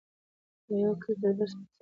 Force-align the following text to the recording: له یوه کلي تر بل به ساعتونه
له 0.67 0.75
یوه 0.81 0.95
کلي 1.01 1.13
تر 1.19 1.21
بل 1.21 1.31
به 1.37 1.45
ساعتونه 1.51 1.69